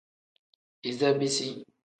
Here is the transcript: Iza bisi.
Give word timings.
Iza 0.89 1.09
bisi. 1.19 1.47